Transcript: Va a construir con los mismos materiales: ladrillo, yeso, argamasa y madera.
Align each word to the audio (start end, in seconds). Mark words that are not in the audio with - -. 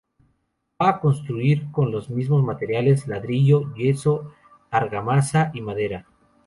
Va 0.81 0.87
a 0.89 0.99
construir 0.99 1.69
con 1.71 1.91
los 1.91 2.09
mismos 2.09 2.43
materiales: 2.43 3.07
ladrillo, 3.07 3.71
yeso, 3.75 4.33
argamasa 4.71 5.51
y 5.53 5.61
madera. 5.61 6.07